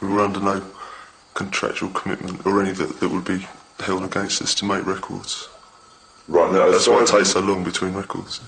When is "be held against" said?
3.24-4.42